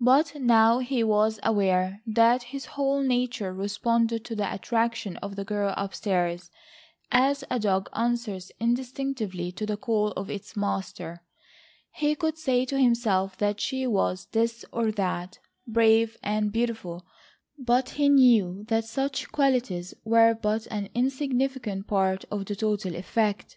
But 0.00 0.34
now 0.34 0.80
he 0.80 1.04
was 1.04 1.38
aware 1.44 2.02
that 2.04 2.42
his 2.50 2.64
whole 2.74 3.02
nature 3.02 3.54
responded 3.54 4.24
to 4.24 4.34
the 4.34 4.52
attraction 4.52 5.16
of 5.18 5.36
the 5.36 5.44
girl 5.44 5.74
upstairs, 5.76 6.50
as 7.12 7.44
a 7.52 7.60
dog 7.60 7.88
answers 7.94 8.50
instinctively 8.58 9.52
to 9.52 9.66
the 9.66 9.76
call 9.76 10.08
of 10.16 10.28
its 10.28 10.56
master. 10.56 11.22
He 11.92 12.16
could 12.16 12.36
say 12.36 12.64
to 12.64 12.80
himself 12.80 13.36
that 13.38 13.60
she 13.60 13.86
was 13.86 14.26
this 14.32 14.64
or 14.72 14.90
that,—brave 14.90 16.16
and 16.20 16.50
beautiful, 16.50 17.06
but 17.56 17.90
he 17.90 18.08
knew 18.08 18.64
that 18.66 18.84
such 18.86 19.30
qualities 19.30 19.94
were 20.02 20.34
but 20.34 20.66
an 20.72 20.88
insignificant 20.96 21.86
part 21.86 22.24
of 22.28 22.44
the 22.46 22.56
total 22.56 22.96
effect. 22.96 23.56